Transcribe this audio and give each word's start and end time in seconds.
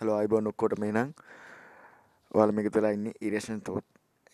Hello 0.00 0.14
අයිබෝන් 0.16 0.46
ඔක්කොට 0.48 0.74
මේ 0.82 0.92
නම් 0.92 1.10
වල 2.34 2.52
මේක 2.56 2.68
තුලා 2.74 2.92
ඉන්න 2.96 3.08
ඉරේෂන් 3.20 3.58
තෝත් 3.60 3.84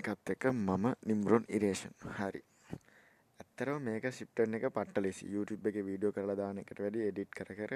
එකත් 0.00 0.30
එක. 0.34 0.44
මම 0.52 0.84
නිම්රුන් 1.08 1.44
ඉරේෂන් 1.56 1.94
හරි. 2.18 2.42
ඇත්තරව 3.40 3.80
මේක 3.88 4.06
සිිප්ටන් 4.18 4.54
එක 4.58 4.66
පට්ට 4.68 5.02
ලෙසි 5.06 5.30
YouTube 5.32 5.66
එක 5.70 5.78
වීඩියෝ 5.88 6.12
කරලා 6.12 6.38
දාන 6.42 6.60
එකට 6.62 6.82
වැඩි 6.84 7.02
එඩිට් 7.08 7.34
කර 7.38 7.50
කර 7.58 7.74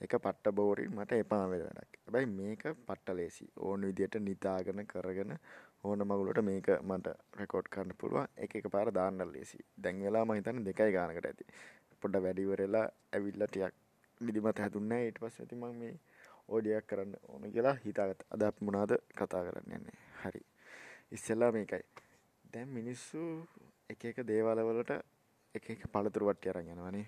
එක 0.00 0.16
පට්ට 0.16 0.54
බෝරින් 0.60 0.90
මට 0.96 1.20
එපාවෙල 1.24 1.64
වැඩක්. 1.68 2.00
බැයි 2.10 2.32
මේක 2.32 2.66
පට්ට 2.80 3.16
ලේසි 3.20 3.46
ඕන 3.68 3.86
විදියට 3.88 4.18
නිතාගන 4.20 4.82
කරගෙන 4.92 5.38
ඕන 5.84 6.06
මගුලට 6.08 6.42
මේක 6.50 6.74
මට 6.82 7.16
රෙකෝඩ් 7.40 7.70
කරන්න 7.70 7.98
පුළුව 8.02 8.26
එක 8.36 8.58
එක 8.62 8.70
පාර 8.74 8.92
දාන්න 8.92 9.28
ලේසි. 9.32 9.62
දැන් 9.78 10.02
වෙලා 10.02 10.24
මහිතන 10.24 10.64
දෙකයි 10.64 10.90
ගානකට 10.98 11.30
ඇති. 11.32 11.50
පොඩ 12.02 12.22
වැඩිවරලා 12.26 12.86
ඇවිල්ල 13.12 13.46
ටියක් 13.46 13.74
නිදිමත 14.20 14.66
හැතුන්න 14.66 15.00
ඊට 15.00 15.22
පස් 15.22 15.40
ඇතිම 15.40 15.68
මේ 15.80 15.96
ඕඩියක් 16.48 16.86
කරන්න 16.90 17.14
ඕන 17.28 17.44
කියලා 17.54 17.76
හිතාගත් 17.84 18.20
අද 18.34 18.42
අප 18.42 18.60
මොනාද 18.60 18.92
කතා 19.18 19.42
කරන්න 19.46 19.74
යන්නේ? 19.78 19.98
හරි. 20.22 20.42
ඉස්සෙල්ලා 21.16 21.50
මේකයි. 21.52 21.84
දැන් 22.52 22.68
මිනිස්සු 22.78 23.22
එක 23.92 24.04
එක 24.10 24.18
දේවලවලට 24.30 24.92
එක 25.54 25.66
එක 25.74 25.82
පළතුරු 25.94 26.28
වට්ටි 26.28 26.50
අරන් 26.52 26.70
යනවනේ 26.74 27.06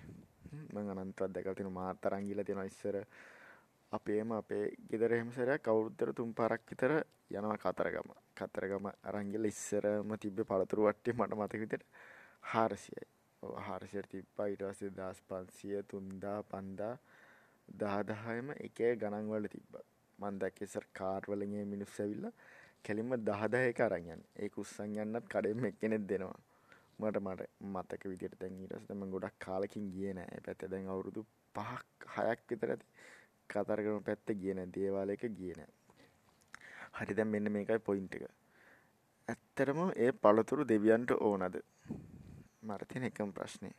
මං 0.73 0.91
අනන්තවත් 0.93 1.33
දැකලා 1.35 1.55
තියෙන 1.57 1.73
මාත් 1.73 2.05
අරන් 2.07 2.27
ගිහලා 2.27 2.45
තියෙනවා 2.47 2.69
ඉස්සර. 2.71 2.95
අපේම 3.91 4.31
අපේ 4.31 4.63
ගෙදර 4.91 5.13
එහෙම 5.15 5.31
සැරයක් 5.37 5.67
අවුරුද්දට 5.71 6.15
තුන් 6.19 6.33
පාරක් 6.39 6.63
විතර 6.71 6.93
යනවා 7.31 7.57
කතරගම. 7.63 8.09
කතරගම 8.39 8.85
අරන් 9.09 9.31
ගිහලා 9.33 9.53
ඉස්සරම 9.55 10.13
තිබ්බේ 10.23 10.49
පළතුරු 10.51 10.87
වට්ටිය 10.87 11.17
මට 11.17 11.39
මතක 11.39 11.61
විදිහට 11.63 11.85
400යි 12.53 13.09
ඔව් 13.43 13.57
400ට 13.59 14.11
තිබ්බා. 14.13 14.47
ඊට 14.51 14.63
පස්සේ 14.67 14.91
1500 14.91 15.83
3000 15.89 16.43
5000 16.53 16.97
දහ 17.73 17.97
දහයම 18.09 18.51
එක 18.57 18.79
ගණන් 19.01 19.31
වල 19.31 19.47
තිබ්බා. 19.47 19.85
මං 20.19 20.39
දැක්කේ 20.39 20.67
ඉස්සර 20.69 20.85
කාර් 20.93 21.23
වලින් 21.27 21.51
මේ 21.53 21.65
මිනිස්සු 21.65 22.03
ඇවිල්ලා 22.03 22.33
කෙලින්ම 22.83 23.13
10 23.13 23.49
10 23.49 23.69
එක 23.71 23.79
අරන් 23.85 23.99
යන්නේ. 24.05 24.29
ඒක 24.37 24.57
උස්සන් 24.57 24.97
යන්නත් 25.03 25.27
කඩෙන් 25.33 25.65
එක්කෙනෙක් 25.69 26.07
දෙනවා. 26.09 26.39
මට 26.99 27.21
මට 27.21 27.47
මතක 27.73 28.03
විදිහට 28.11 28.39
දැන් 28.41 28.59
ඊට 28.61 28.73
පස්සේ 28.73 28.95
මම 28.95 29.11
ගොඩක් 29.13 29.37
කාලෙකින් 29.45 29.89
ගියේ 29.93 30.13
නෑ. 30.13 30.29
ඒ 30.35 30.41
පැත්තේ 30.45 30.71
දැන් 30.73 30.89
අවුරුදු 30.93 31.25
5ක් 31.55 32.11
6ක් 32.15 32.49
විතර 32.51 32.73
ඇති. 32.73 32.85
කතරගම 33.49 34.03
පැත්තේ 34.09 34.39
ගියේ 34.41 34.57
නෑ. 34.59 34.73
දේවාලයක 34.77 35.25
ගියේ 35.39 35.57
නෑ. 35.59 35.71
හරි 36.97 37.17
දැන් 37.17 37.31
මෙන්න 37.33 37.51
මේකයි 37.57 37.79
පොයින්ට් 37.89 38.15
එක. 38.15 38.25
ඇත්තටම 39.27 39.81
ඒ 39.95 40.11
පළතුරු 40.23 40.67
දෙවියන්ට 40.67 41.11
ඕනද? 41.19 41.61
මට 42.63 42.87
තියෙන 42.89 43.09
එකම 43.09 43.31
ප්‍රශ්නේ. 43.37 43.73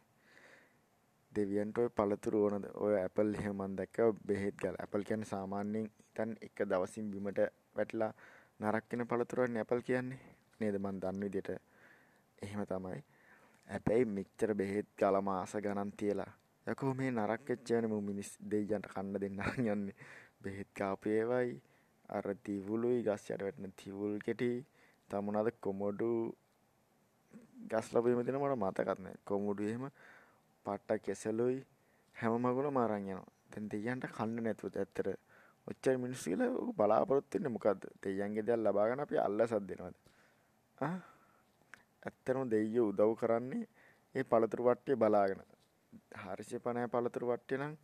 දෙවියන්ට 1.34 1.78
ඔය 1.78 1.88
පළතුරු 1.91 2.44
ඕනද 2.44 2.66
ඔය 2.77 2.94
ඇපල් 2.97 3.34
එහෙම 3.34 3.56
මන් 3.56 3.77
දැක්ක 3.77 3.98
බෙහෙත් 4.27 4.56
ගල 4.56 4.77
ඇපල් 4.78 5.05
කියන්නේ 5.08 5.28
සාමාන්‍යයෙන් 5.28 5.89
හිතන් 5.89 6.33
එක 6.41 6.64
දවසින් 6.64 7.11
බිමට 7.11 7.41
වැටලා 7.77 8.12
නරක් 8.61 8.84
වෙන 8.91 9.06
පළතුරුවන්නේ 9.06 9.62
ඇපල් 9.62 9.83
කියන්නේ. 9.83 10.20
නේද? 10.61 10.77
මන් 10.78 11.00
දන්න 11.00 11.20
විදිහට 11.20 11.50
එහෙම 12.39 12.62
තමයි. 12.66 13.00
හැබැයි 13.69 14.05
මෙච්චර 14.08 14.55
බෙහෙත් 14.55 14.89
ගල 14.98 15.20
මාස 15.22 15.55
ගණන් 15.56 15.92
තියලා 15.94 16.30
යකෝ 16.66 16.92
මේ 16.94 17.11
නරක් 17.11 17.48
වෙච්ච 17.48 17.72
වෙන 17.72 17.89
මු 17.89 18.00
මිනිස් 18.02 18.30
දෙයියන්ට 18.50 18.86
කන්න 18.89 19.12
දෙන්න 19.17 19.42
යන්නේ. 19.67 19.96
බෙහෙත් 20.42 20.69
කාපු 20.74 21.08
ඒවයි. 21.11 21.61
අර 22.08 22.27
තිවුලුයි 22.44 23.02
ගස් 23.02 23.24
යට 23.27 23.42
වැටෙන 23.42 23.72
තිවුල් 23.74 24.14
කෙටි. 24.20 24.52
තමුණාද 25.11 25.48
කොමඩු 25.61 26.08
ගස් 27.69 27.86
ලැබීම 27.92 28.22
දෙන 28.27 28.36
මට 28.36 28.56
මතකත් 28.56 28.98
නැහැ 28.98 29.20
කොමඩු 29.24 29.62
එහෙම 29.64 29.84
පට්ට 30.66 31.05
කෙසලුයි 31.05 31.58
හැම 32.16 32.34
මගුලම 32.38 32.77
අරන් 32.77 33.05
යනවා. 33.05 33.28
දැන් 33.50 33.68
දෙයයන්ට 33.70 34.06
කන්න 34.16 34.42
නැතුව 34.44 34.77
ඇත්තට 34.77 35.08
ඔච්චර 35.66 35.96
මිනිස්සු 35.98 36.30
කියලා 36.30 36.50
ඔක 36.60 36.77
බලාපොරොත්තු 36.77 37.34
වෙන්නේ 37.36 37.55
මොකද්ද? 37.56 37.82
දෙයයන්ගේ 38.02 38.46
දේවල් 38.46 38.64
ලබා 38.66 38.88
ගන්න 38.88 39.05
අපි 39.05 39.18
අල්ලසක් 39.18 39.62
දෙනවද? 39.68 39.96
ආ 40.78 40.96
ඇත්තටම 42.06 42.42
දෙයියෝ 42.52 42.88
උදව් 42.90 43.14
කරන්නේ 43.20 43.64
ඒ 44.14 44.24
පළතුරු 44.24 44.68
වට්ටිය 44.68 44.96
බලාගෙන. 44.96 45.42
450 46.17 46.92
පළතුරු 46.95 47.30
වට්ටිය 47.30 47.58
නම් 47.61 47.74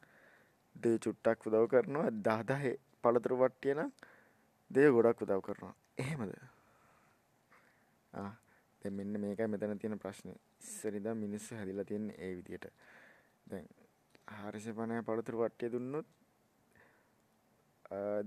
දෙය 0.76 0.96
චුට්ටක් 0.98 1.48
උදව් 1.48 1.64
කරනවා 1.72 2.10
10 2.28 2.76
පළතුරු 3.02 3.40
වට්ටිය 3.42 3.74
නම් 3.74 3.90
දෙය 4.70 4.90
ගොඩක් 4.90 5.24
උදව් 5.24 5.40
කරනවා. 5.46 5.74
එහෙමද? 5.98 6.32
ආ 8.12 8.32
දැන් 8.88 8.96
මෙන්න 8.96 9.20
මේකයි 9.20 9.46
මෙතන 9.46 9.78
තියෙන 9.78 9.98
ප්‍රශ්නේ. 9.98 10.36
ඉස්සර 10.60 10.94
ඉඳන් 10.94 11.16
මිනිස්සු 11.16 11.54
හැදිලා 11.54 11.84
තියෙන්නේ 11.84 12.16
ඒ 12.18 12.36
විදියට. 12.36 12.66
දැන් 13.46 13.66
450 14.26 15.02
පළතුරු 15.02 15.42
වට්ටිය 15.42 15.72
දුන්නොත් 15.72 16.06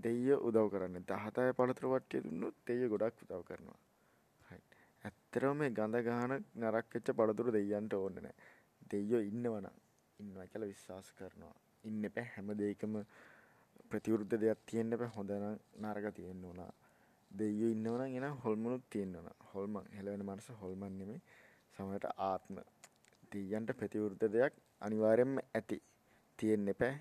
දෙයියෝ 0.03 0.39
උදව් 0.47 0.69
කරන්නේ. 0.73 1.03
17 1.03 1.53
පළතුරු 1.53 1.93
වට්ටිය 1.93 2.23
දුන්නොත් 2.25 2.55
දෙයියෝ 2.67 2.91
ගොඩක් 2.93 3.23
උදව් 3.25 3.43
කරනවා. 3.49 3.79
හරි. 4.49 4.61
ඇත්තටම 5.05 5.57
මේ 5.57 5.71
ගඳ 5.71 6.03
ගහන 6.07 6.37
නරක් 6.61 6.93
වෙච්ච 6.95 7.13
පළතුරු 7.19 7.55
දෙයියන්ට 7.57 7.93
ඕනේ 7.93 8.25
නැහැ. 8.27 8.35
දෙයියෝ 8.91 9.21
ඉන්නවනම් 9.31 9.75
ඉන්නවා 10.19 10.47
කියලා 10.47 10.71
විශ්වාස 10.73 11.11
කරනවා. 11.17 11.55
ඉන්න 11.83 12.05
එපා 12.09 12.27
හැම 12.35 12.53
දෙයකම 12.61 13.01
ප්‍රතිවිරුද්ධ 13.89 14.39
දෙයක් 14.45 14.65
තියෙන්න 14.69 14.97
එපා. 14.97 15.11
හොඳ 15.17 15.37
නම් 15.39 15.57
නරක 15.83 16.15
තියෙන්න 16.19 16.45
ඕන. 16.45 16.63
දෙයියෝ 17.31 17.71
ඉන්නවනම් 17.71 18.17
එනම් 18.17 18.35
හොල්මනුත් 18.43 18.83
තියෙන්න 18.89 19.15
ඕන. 19.15 19.29
හොල්මන් 19.53 19.87
හෙලවෙන 19.97 20.25
මනස 20.25 20.49
හොල්මන් 20.61 20.97
නෙමෙයි. 20.99 21.21
සමහරට 21.75 22.07
ආත්ම 22.21 22.59
දෙයියන්ට 23.31 23.71
ප්‍රතිවිරුද්ධ 23.73 24.27
දෙයක් 24.29 24.53
අනිවාර්යයෙන්ම 24.81 25.39
ඇති. 25.39 25.77
තියෙන්න 26.39 26.67
එපා. 26.67 26.93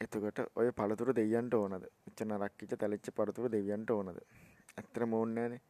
එතකොට 0.00 0.38
ඔය 0.54 0.68
පළතුරු 0.72 1.12
දෙයියන්ට 1.12 1.54
ඕනද? 1.54 1.84
මෙච්චර 2.04 2.26
නරක් 2.26 2.52
කිච්ච 2.58 2.74
තැලිච්ච 2.76 3.10
පළතුරු 3.12 3.48
දෙවියන්ට 3.50 3.90
ඕනද? 3.90 4.20
ඇත්තටම 4.76 5.14
ඕනේ 5.14 5.34
නැහනේ. 5.38 5.62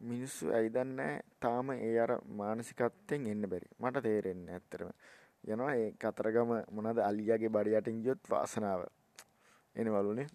මිනිස්සු 0.00 0.52
ඇයි 0.52 0.72
දන්නේ 0.72 1.12
තාම 1.40 1.70
ඒ 1.72 1.94
අර 2.00 2.12
මානසිකත්වයෙන් 2.34 3.26
එන්න 3.26 3.48
බැරි. 3.48 3.68
මට 3.78 4.02
තේරෙන්නේ 4.02 4.54
ඇත්තටම. 4.54 4.92
යනවා 5.44 5.74
ඒ 5.74 5.90
කතරගම 6.00 6.52
මොනවාද 6.70 6.98
අලියාගේ 7.00 7.48
බඩ 7.48 7.78
යටින් 7.78 8.02
ගියොත් 8.04 8.30
වාසනාව. 8.30 8.86
එනවලුනේ. 9.76 10.28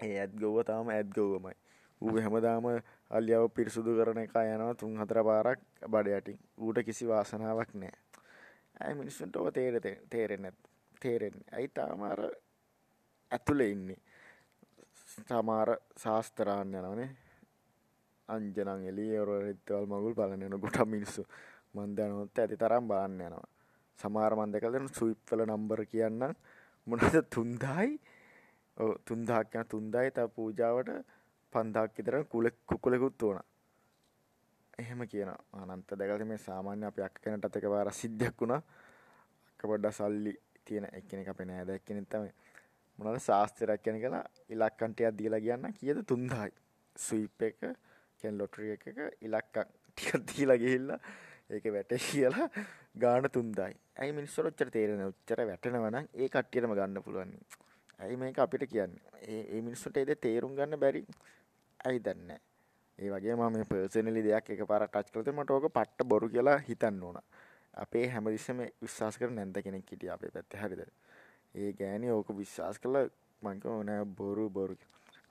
ඒ 0.00 0.14
ඇත් 0.18 0.32
ගොව්ව 0.34 0.64
තාම 0.64 0.88
ඇත් 0.88 1.08
ගොව්වමයි. 1.10 1.56
ඌ 2.00 2.16
හැමදාම 2.16 2.66
අලියාව 3.10 3.48
පිරිසුදු 3.50 3.96
කරන 3.96 4.18
එක 4.18 4.34
යනවා 4.34 4.74
තුන් 4.74 4.96
හතර 4.96 5.20
පාරක් 5.24 5.60
බඩ 5.86 6.18
යටින්. 6.18 6.38
ඌට 6.58 6.78
කිසි 6.84 7.08
වාසනාවක් 7.08 7.74
නැහැ. 7.74 7.98
ඇයි 8.80 8.94
මිනිස්සුන්ට 8.94 9.36
ඔය 9.36 9.52
තේරෙන්නේ 9.52 10.52
තේරෙන්නේ. 11.00 11.48
ඇයි 11.52 11.68
තාම 11.70 12.02
අර 12.02 12.20
ඇතුලේ 13.30 13.70
ඉන්නේ. 13.70 14.00
සමහර 15.06 15.70
ශාස්ත්‍රාන් 15.96 16.74
යනවනේ. 16.74 17.10
අංජනන් 18.28 18.84
එළියේ 18.84 19.20
ඔර 19.20 19.32
රිද්දවල් 19.42 19.86
මගුල් 19.86 20.14
බලන්න 20.14 20.46
යන 20.46 20.60
ගොඩක් 20.60 20.86
මිනිස්සු. 20.86 21.24
මන් 21.74 21.96
දැනුත් 21.96 22.38
ඇති 22.38 22.56
තරම් 22.56 22.88
බලන්න 22.88 23.20
යනවා. 23.20 23.48
සමහර 23.98 24.36
මන් 24.36 24.52
දැකලා 24.52 24.72
දෙන 24.72 24.88
ස්විප් 24.90 25.32
වල 25.32 25.44
නම්බර 25.46 25.84
කියන්නම් 25.86 26.34
මොනවද 26.86 27.16
3000යි 27.28 27.98
ඔව් 28.82 28.90
3000ක් 29.08 29.54
යන 29.60 29.70
3000යි 29.72 30.12
තව 30.16 30.26
පූජාවට 30.36 30.90
5000ක් 31.52 31.96
විතර 31.98 32.16
කුලෙක් 32.34 32.56
කුකුලෙකුත් 32.66 33.22
උනා. 33.22 33.46
එහෙම 34.78 35.02
කියනවා. 35.12 35.38
අනන්ත 35.72 35.90
දැකලා 35.98 36.28
මේ 36.32 36.40
සාමාන්‍ය 36.48 36.86
අපි 36.90 37.02
අක්ක 37.08 37.20
කෙනටත් 37.24 37.58
එකපාර 37.60 37.92
සිද්ධියක් 38.00 38.40
වුණා. 38.40 38.62
අක්ක 39.50 39.62
පොඩ්ඩක් 39.70 39.96
සල්ලි 39.98 40.32
තියෙන 40.64 40.86
එක්කෙනෙක් 40.98 41.28
අපේ 41.32 41.48
නෑද 41.50 41.74
එක්කෙනෙක් 41.76 42.08
තමයි. 42.14 42.32
මොනවද 42.98 43.22
ශාස්ත්‍රයක් 43.28 43.82
කියන 43.84 43.98
කියලා 44.04 44.24
ඉලක්කම් 44.54 44.92
ටිකක් 44.94 45.16
දීලා 45.20 45.44
කියන්න 45.46 45.72
කීයද 45.78 46.04
3000යි. 46.12 46.52
ස්විප් 46.96 47.42
එක 47.48 47.58
කියන්නේ 48.20 48.38
ලොටරි 48.38 48.72
එකක 48.76 48.86
ඉලක්කම් 49.28 49.68
ටිකක් 49.88 50.22
දීලා 50.30 50.60
ගිහිල්ලා 50.62 51.00
ඒක 51.50 51.64
වැටේ 51.76 52.00
කියලා 52.06 52.48
ගාන 53.02 53.28
3000යි. 53.28 53.74
ඇයි 54.00 54.16
මිනිස්සුන්ට 54.18 54.52
ඔච්චර 54.52 54.70
තේරෙන්නේ? 54.76 55.10
ඔච්චර 55.12 55.42
වැටෙනවා 55.50 55.90
නම් 55.94 56.06
ඒ 56.14 56.28
කට්ටියටම 56.28 56.78
ගන්න 56.78 57.04
පුළුවන්. 57.06 57.34
ඇයි 58.00 58.16
මේක 58.16 58.38
අපිට 58.38 58.64
කියන්නේ? 58.66 59.02
ඒ 59.24 59.42
ඒ 59.48 59.60
මිනිස්සුන්ට 59.62 59.96
ඒ 59.96 60.14
තේරුම් 60.16 60.54
ගන්න 60.54 60.80
බැරි. 60.80 61.02
ඇයි 61.84 62.00
දන්නේ 62.00 62.40
ඒ 62.98 63.10
වගේ 63.10 63.34
මම 63.34 63.52
මේ 63.52 63.64
පර්සනලි 63.64 64.22
දෙයක් 64.22 64.50
එකපාරක් 64.54 64.90
ටච් 64.90 65.12
කළොත් 65.12 65.28
මට 65.32 65.50
ඕක 65.50 65.66
පට්ට 65.70 66.08
බොරු 66.08 66.28
කියලා 66.28 66.58
හිතන්න 66.60 67.02
ඕන. 67.02 67.18
අපේ 67.74 68.06
හැමතිස්සෙම 68.08 68.58
විශ්වාස 68.82 69.18
කරන 69.18 69.34
නැන්ද 69.34 69.56
කෙනෙක් 69.64 69.92
හිටියා 69.92 70.14
අපේ 70.14 70.30
පැත්තේ 70.30 70.60
හරිද? 70.62 70.82
ඒ 71.54 71.70
ගෑණි 71.72 72.10
ඕක 72.10 72.32
විශ්වාස 72.36 72.78
කළා 72.78 73.06
මං 73.42 73.60
කිව්වා 73.62 73.84
නෑ 73.84 74.04
බොරු 74.18 74.44
බොරු 74.50 74.76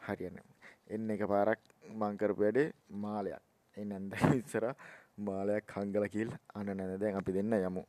හරියන්නේ. 0.06 0.46
එන්න 0.90 1.10
එකපාරක් 1.10 1.62
මං 1.94 2.18
කරපු 2.18 2.42
වැඩේ 2.42 2.68
මාලයක්. 2.98 3.44
ඒ 3.78 3.86
නැන්ද 3.86 4.14
ඉස්සරහා 4.42 4.76
මාලයක් 5.20 5.76
හංගලා 5.76 6.14
කියලා 6.16 6.40
අන 6.56 6.72
නැන 6.74 6.96
දැන් 7.00 7.20
අපි 7.20 7.38
දෙන්න 7.38 7.54
යමු. 7.60 7.84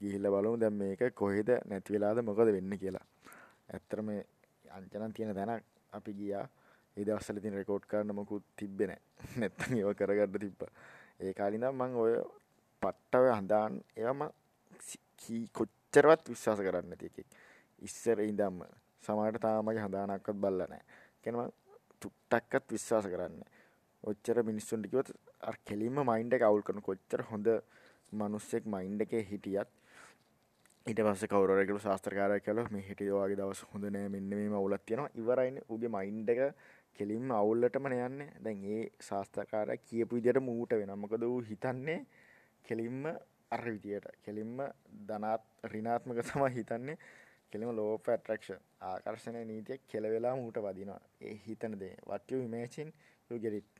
ගිහිල්ලා 0.00 0.34
බලමු 0.34 0.56
දැන් 0.58 0.78
මේක 0.82 1.02
කොහෙද 1.14 1.50
නැති 1.64 1.94
වෙලාද 1.94 2.22
මොකද 2.22 2.52
වෙන්නේ 2.56 2.78
කියලා. 2.78 3.06
ඇත්තට 3.68 4.02
මේ 4.02 4.20
අංචනන් 4.70 5.12
තියෙන 5.12 5.34
තැනක් 5.34 5.64
අපි 5.92 6.12
ගියා. 6.12 6.46
ඒ 6.96 7.04
දවස්වල 7.04 7.40
ඉතින් 7.40 7.54
රෙකෝඩ් 7.54 7.86
කරන්න 7.86 8.14
මොකුත් 8.14 8.44
තිබ්බේ 8.56 8.86
නැහැ. 8.86 9.02
නැත්තම් 9.40 9.76
ඒව 9.78 9.90
කරගන්න 9.94 10.40
තිබ්බා. 10.40 10.70
ඒ 11.20 11.32
කාලේ 11.34 11.58
ඉඳන් 11.58 11.72
මම 11.72 11.96
ඔය 11.96 12.14
පට්ටව 12.82 13.26
හදාන් 13.32 13.80
ඒවා 13.96 14.14
මම 14.20 15.48
කොච්චරවත් 15.52 16.28
විශ්වාස 16.28 16.60
කරන්නේ 16.60 16.90
නැති 16.90 17.06
එකෙක්. 17.06 17.28
ඉස්සර 17.82 18.20
ඉඳන්ම 18.22 18.62
සමහරට 19.04 19.42
තාම 19.42 19.66
මගේ 19.66 19.86
හදානක්වත් 19.86 20.36
බලලා 20.36 20.68
නැහැ. 20.68 20.84
කියන්නේ 21.22 21.42
මම 21.42 21.52
තුට්ටක්වත් 22.02 22.66
විශ්වාස 22.70 23.06
කරන්නේ 23.06 23.50
ඔච්චර 24.04 24.38
මිනිස්සුන්ට 24.42 24.86
කිව්වොත් 24.86 25.10
අර 25.42 25.56
කෙලින්ම 25.64 25.98
මයින්ඩ් 26.02 26.36
එක 26.36 26.44
අවුල් 26.44 26.62
කරන 26.62 26.82
කොච්චර 26.82 27.22
හොඳ 27.30 27.48
මිනිස්සෙක් 28.12 28.64
මයින්ඩ් 28.66 29.04
එකේ 29.04 29.22
හිටියත් 29.30 29.70
ඊට 30.86 31.00
පස්සේ 31.00 31.28
කවුරු 31.28 31.54
හරි 31.54 31.66
කියලා 31.66 31.82
ශාස්ත්‍රකාරයෙක් 31.82 32.42
කියලා 32.46 32.64
මේ 32.72 32.82
හිටිය 32.86 33.12
වගේ 33.12 33.36
දවස් 33.38 33.60
හොඳ 33.68 33.84
නෑ 33.92 34.08
මෙන්න 34.14 34.26
මේම 34.30 34.56
අවුලක් 34.58 34.82
තියෙනවා. 34.88 35.12
ඉවරයිනේ 35.20 35.62
උගේ 35.74 35.90
මයින්ඩ් 35.94 36.32
එක 36.32 36.40
කෙලින්ම 36.98 37.30
අවුල්ලටම 37.32 37.86
යන්නේ. 37.88 38.26
දැන් 38.44 38.60
ඒ 38.72 38.82
ශාස්ත්‍රකාරයා 39.06 39.84
කියපු 39.84 40.18
විදිහට 40.18 40.40
මූට 40.48 40.74
වෙනවා. 40.74 40.96
මොකද 40.96 41.22
ඌ 41.22 41.38
හිතන්නේ 41.50 41.96
කෙලින්ම 42.64 43.06
අර 43.50 43.64
විදියට 43.66 44.10
කෙලින්ම 44.26 44.60
ධනාත් 45.08 45.48
ඍණාත්මක 45.72 46.20
තමයි 46.30 46.52
හිතන්නේ. 46.58 46.98
කෙලින්ම 47.52 47.72
law 47.78 47.88
of 47.94 48.08
attraction 48.08 48.60
ආකර්ෂණ 48.82 49.40
නීතිය 49.52 49.80
කෙලවෙලා 49.88 50.34
මූට 50.36 50.60
වදිනවා. 50.60 51.00
ඒ 51.22 51.34
හිතන 51.46 51.80
දේ. 51.80 51.96
what 52.06 52.30
you 52.30 52.42
imagine 52.42 52.92
you 53.30 53.40
get 53.40 53.54
it. 53.54 53.72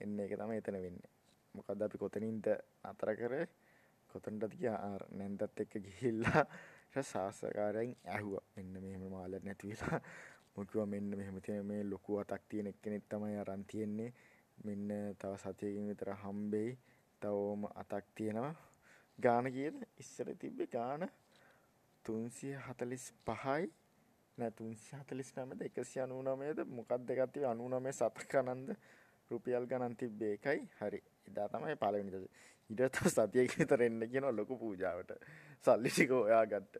එන්න 0.00 0.18
එක 0.20 0.34
තමයි 0.40 0.64
එතන 0.64 0.80
වෙන්නේ. 0.80 1.14
මොකද 1.54 1.82
අපි 1.82 1.98
කොතනින්ද 1.98 2.52
අතර 2.84 3.14
කරේ? 3.14 3.46
කොතනටද 4.10 4.54
ගියා? 4.54 4.98
නැන්දත් 5.12 5.60
එක්ක 5.64 5.74
ගිහිල්ලා 5.84 6.42
ඊට 6.94 7.06
සාසකාරයෙන් 7.06 7.96
ඇහුවා. 8.06 8.44
මෙන්න 8.56 8.72
මෙහෙම 8.76 9.04
මාළක් 9.10 9.44
නැති 9.44 9.70
වෙලා 9.70 10.00
මොකද 10.56 10.74
මෙන්න 10.86 11.10
මෙහෙම 11.12 11.40
තියෙන 11.40 11.66
මේ 11.66 11.82
ලොකු 11.84 12.18
අතක් 12.18 12.42
තියෙන 12.48 12.66
එක්කෙනෙක් 12.66 13.04
තමයි 13.08 13.36
අරන් 13.38 13.64
තියෙන්නේ. 13.64 14.10
මෙන්න 14.64 14.88
තව 15.18 15.32
සතියකින් 15.38 15.88
විතර 15.88 16.12
හම්බෙයි. 16.16 16.78
තව 17.22 17.34
ඕම 17.42 17.64
අතක් 17.74 18.06
තියෙනවා. 18.14 18.54
ගාන 19.18 19.46
කීයද 19.48 19.76
ඉස්සර 19.98 20.28
තිබ්බේ 20.36 20.68
ගාන 20.68 21.08
345යි 22.04 23.72
නෑ 24.38 24.52
349ද 24.52 25.68
199ද 25.70 26.64
මොකක්ද 26.70 27.10
එකක් 27.10 27.32
තිබ්බේ? 27.32 27.54
99 27.54 27.92
සතක 27.92 28.42
නන්ද 28.44 28.76
රුපියල් 29.30 29.66
ගණන් 29.66 29.96
තිබ්බේ 29.96 30.32
එකයි 30.34 30.60
හරි. 30.80 31.00
එදා 31.28 31.48
තමයි 31.48 31.76
පළවෙනි 31.76 32.10
දවසේ 32.70 32.86
ඊට 32.86 32.98
පස්සේ 32.98 33.26
සතියක 33.26 33.58
විතර 33.58 33.82
එන්න 33.82 34.00
කියනවා 34.12 34.36
ලොකු 34.36 34.58
පූජාවට. 34.58 35.12
සල්ලි 35.64 35.90
ටික 35.90 36.10
ඔයා 36.12 36.44
ගත්ත 36.46 36.74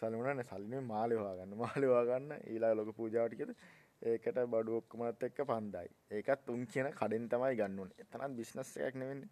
සල්ලි 0.00 0.16
මොනවානේ 0.16 0.44
සල්ලි 0.44 0.66
නෙමෙයි 0.66 0.88
මාළේ 0.88 1.18
හොයාගන්න. 1.18 1.56
මාළේ 1.56 1.90
හොයාගන්න 1.94 2.32
ඊළඟ 2.52 2.76
ලොකු 2.76 2.92
පූජාවට 2.92 3.38
කියද 3.40 3.54
ඒකට 4.02 4.38
බඩු 4.52 4.76
ඔක්කොමත් 4.80 5.22
එක්ක 5.28 5.38
5000යි 5.48 5.90
ඒකත් 6.18 6.48
උන් 6.54 6.66
කියන 6.66 6.88
කඩෙන් 7.00 7.28
තමයි 7.32 7.56
ගන්න 7.60 7.78
ඕනේ. 7.78 7.98
එතනත් 8.02 8.36
බිස්නස් 8.36 8.76
එකක් 8.76 8.96
නෙවෙන්නේ. 9.02 9.30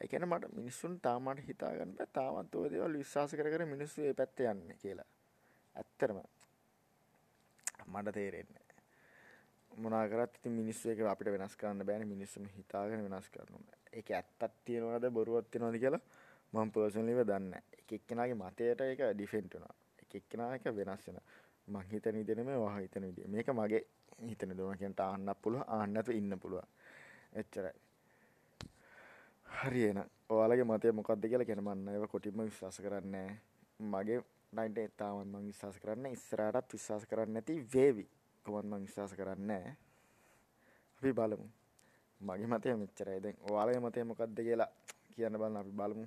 ඒ 0.00 0.08
කියන්නේ 0.08 0.30
මට 0.30 0.52
මිනිස්සුන් 0.58 1.00
තාම 1.00 1.28
මට 1.28 1.46
හිතා 1.48 1.72
ගන්න 1.78 1.96
බෑ. 1.98 2.10
තාමත් 2.18 2.54
ඔය 2.60 2.70
දේවල් 2.72 2.98
විශ්වාස 3.02 3.36
කර 3.38 3.50
කර 3.54 3.66
මිනිස්සු 3.74 4.06
ඒ 4.08 4.14
පැත්තේ 4.20 4.50
යන්නේ 4.52 4.76
කියලා. 4.82 5.08
ඇත්තටම 5.76 6.18
මට 7.94 8.14
තේරෙන්නේ. 8.18 8.63
මොනා 9.76 10.08
කරත් 10.08 10.36
ඉතින් 10.38 10.52
මිනිස්සු 10.52 10.90
එක 10.90 11.00
අපිට 11.12 11.30
වෙනස් 11.34 11.56
කරන්න 11.56 11.86
බෑනේ 11.86 12.08
මිනිස්සුම 12.08 12.44
හිතාගෙන 12.56 13.04
වෙනස් 13.06 13.28
කරන්න 13.30 13.54
ඕනේ. 13.54 13.78
ඒක 13.92 14.10
ඇත්තක් 14.10 14.54
තියනවද 14.64 15.10
බොරුවක් 15.10 15.50
තියනවද 15.50 15.78
කියලා 15.78 16.02
මම 16.52 16.70
පර්සනලිව 16.70 17.20
දන්නේ 17.22 17.50
නැහැ. 17.50 17.62
එක 17.78 17.92
එක්කෙනාගේ 17.92 18.38
මතයට 18.42 18.80
ඒක 18.82 19.00
ඩිෆෙන්ට් 19.14 19.54
වෙනවා. 19.54 19.74
එක 20.02 20.14
එක්කෙනා 20.20 20.50
එක 20.56 20.64
වෙනස් 20.76 21.06
වෙනවා. 21.08 21.26
මං 21.68 21.86
හිතන 21.92 22.18
විදිහ 22.18 22.36
නෙමෙයි 22.36 22.58
ඔයා 22.58 22.78
හිතන 22.78 23.06
විදිහ. 23.08 23.28
මේක 23.28 23.48
මගේ 23.50 23.82
හිතන 24.30 24.56
දේ. 24.56 24.64
මම 24.64 24.78
කියන්ට 24.78 25.00
ආන්නත් 25.00 25.42
පුළුවන් 25.42 25.64
ආන්න 25.68 25.94
නැතුව 25.94 26.16
ඉන්න 26.16 26.38
පුළුවන්. 26.38 26.68
එච්චරයි. 27.34 27.74
හරි 29.56 29.84
එහෙනම් 29.84 30.08
ඔයාලගේ 30.28 30.66
මතය 30.66 30.92
මොකක්ද 30.92 31.26
කියලා 31.28 31.48
කියන 31.48 31.62
මම 31.62 31.88
ඒව 31.88 32.06
කොටින්ම 32.08 32.40
විශ්වාස 32.42 32.78
කරන්නේ 32.84 33.28
මගේ 33.90 34.20
නයින්ට 34.52 34.96
තාමත් 34.96 35.26
මම 35.26 35.46
විශ්වාස 35.46 35.78
කරන්නේ 35.78 36.12
ඉස්සරහටත් 36.12 36.76
විශ්වාස 36.76 37.06
කරන්නේ 37.06 37.34
නැති 37.34 37.62
වේවි 37.74 38.06
කොහොමද 38.46 38.68
මම 38.70 38.82
විශ්වාස 38.84 39.12
කරන්නේ 39.20 39.76
අපි 40.96 41.12
බලමු. 41.18 41.46
මගේ 42.20 42.48
මතය 42.52 42.74
මෙච්චරයි. 42.82 43.20
දැන් 43.24 43.36
ඔයාලගේ 43.48 43.80
මතය 43.84 44.04
මොකක්ද 44.10 44.38
කියලා 44.48 44.70
කියන්න 45.14 45.38
බලන්න 45.40 45.60
අපි 45.62 45.72
බලමු. 45.80 46.06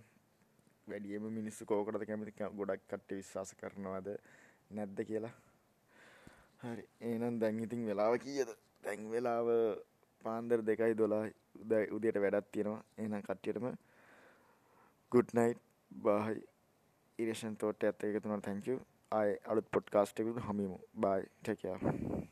වැඩියෙන්ම 0.90 1.26
මිනිස්සු 1.40 1.66
කෝකටද 1.66 2.06
කැමති 2.10 2.34
ගොඩක් 2.60 2.82
කට්ටිය 2.90 3.20
විශ්වාස 3.22 3.52
කරනවද 3.60 4.08
නැද්ද 4.72 5.00
කියලා. 5.10 5.36
හරි. 6.64 6.84
එහෙනම් 7.02 7.40
දැන් 7.42 7.64
ඉතින් 7.66 7.86
වෙලාව 7.90 8.14
කීයද? 8.26 8.50
දැන් 8.84 9.10
වෙලාව 9.14 9.48
පාන්දර 10.26 10.60
දෙකයි 10.70 10.98
දොලායි 11.02 11.34
උදේට 11.98 12.22
වැඩක් 12.24 12.52
තියෙනවා. 12.54 12.84
එහෙනම් 12.98 13.26
කට්ටියටම 13.28 13.68
good 15.12 15.30
night. 15.34 15.60
bye. 15.92 16.38
ඉරේෂන් 17.20 17.56
තෝට්ටයත් 17.62 18.04
එකතු 18.04 18.24
වුණාට 18.24 18.48
thank 18.48 18.68
you. 18.68 18.78
आए 19.12 19.34
अड़ुत 19.50 19.68
पॉडकास्ट 19.74 20.22
हामीम 20.40 20.76
बाय 21.02 21.22
टेक 21.46 21.58
केयर 21.60 22.28